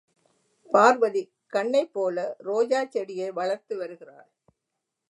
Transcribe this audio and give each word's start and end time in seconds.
பார்வதி 0.71 1.23
கண்ணைப் 1.47 1.93
போல 1.93 2.35
ரோஜாச் 2.45 2.89
செடியை 2.89 3.31
வளர்த்து 3.31 3.77
வருகிறாள். 3.77 4.29